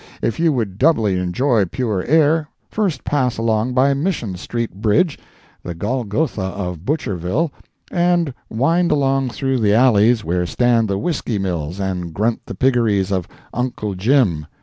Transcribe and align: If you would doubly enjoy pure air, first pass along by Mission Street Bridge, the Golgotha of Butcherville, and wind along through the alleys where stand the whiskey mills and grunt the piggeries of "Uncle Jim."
If 0.19 0.39
you 0.39 0.51
would 0.53 0.79
doubly 0.79 1.19
enjoy 1.19 1.65
pure 1.65 2.03
air, 2.05 2.49
first 2.71 3.03
pass 3.03 3.37
along 3.37 3.75
by 3.75 3.93
Mission 3.93 4.35
Street 4.35 4.81
Bridge, 4.81 5.19
the 5.61 5.75
Golgotha 5.75 6.41
of 6.41 6.79
Butcherville, 6.83 7.51
and 7.91 8.33
wind 8.49 8.91
along 8.91 9.29
through 9.29 9.59
the 9.59 9.75
alleys 9.75 10.23
where 10.25 10.47
stand 10.47 10.87
the 10.87 10.97
whiskey 10.97 11.37
mills 11.37 11.79
and 11.79 12.15
grunt 12.15 12.41
the 12.47 12.55
piggeries 12.55 13.11
of 13.11 13.27
"Uncle 13.53 13.93
Jim." 13.93 14.47